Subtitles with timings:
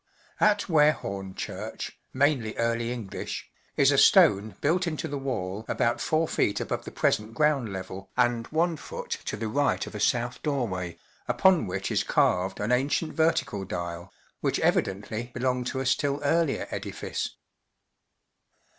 [0.39, 6.59] At VVarehorne Church {mainly Early English) is a stone built into the wall about 4ft.
[6.59, 11.67] above the present ground level and ift to the right of a south doorway, upon
[11.67, 16.67] which is carved an ancient vertical dial, which evidently be¬ longed to a still earlier
[16.71, 17.35] edifice.